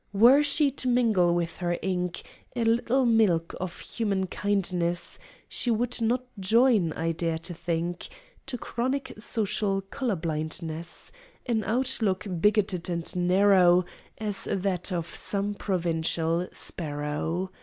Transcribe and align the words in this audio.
Were 0.13 0.41
she 0.41 0.71
to 0.71 0.87
mingle 0.87 1.31
with 1.35 1.57
her 1.57 1.77
ink 1.83 2.23
A 2.55 2.63
little 2.63 3.05
milk 3.05 3.53
of 3.61 3.81
human 3.81 4.25
kindness, 4.25 5.19
She 5.47 5.69
would 5.69 6.01
not 6.01 6.25
join, 6.39 6.91
I 6.93 7.11
dare 7.11 7.37
to 7.37 7.53
think, 7.53 8.07
To 8.47 8.57
chronic 8.57 9.13
social 9.19 9.79
color 9.81 10.15
blindness 10.15 11.11
An 11.45 11.63
outlook 11.63 12.25
bigoted 12.41 12.89
and 12.89 13.15
narrow 13.15 13.85
As 14.17 14.45
that 14.51 14.91
of 14.91 15.07
some 15.15 15.53
provincial 15.53 16.47
sparrow. 16.51 17.51